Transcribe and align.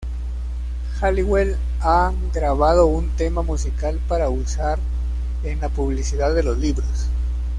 Halliwell 0.99 1.55
ha 1.79 2.11
grabado 2.33 2.87
un 2.87 3.15
tema 3.17 3.43
musical 3.43 3.99
para 4.07 4.29
usar 4.31 4.79
en 5.43 5.61
la 5.61 5.69
publicidad 5.69 6.33
de 6.33 6.41
los 6.41 6.57
libros. 6.57 7.05